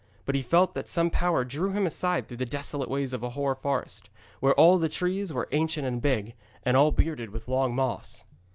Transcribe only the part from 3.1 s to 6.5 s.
of a hoar forest, where all the trees were ancient and big,